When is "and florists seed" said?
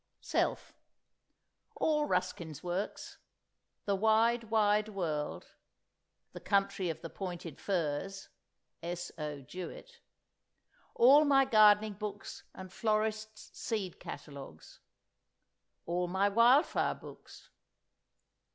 12.55-13.99